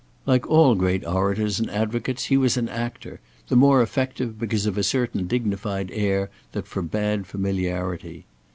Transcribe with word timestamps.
Like 0.25 0.47
all 0.49 0.73
great 0.73 1.05
orators 1.05 1.59
and 1.59 1.69
advocates, 1.69 2.23
he 2.23 2.35
was 2.35 2.57
an 2.57 2.67
actor; 2.67 3.19
the 3.49 3.55
more 3.55 3.83
effective 3.83 4.39
because 4.39 4.65
of 4.65 4.75
a 4.75 4.81
certain 4.83 5.27
dignified 5.27 5.91
air 5.93 6.31
that 6.53 6.65
forbade 6.65 7.27
familiarity. 7.27 8.25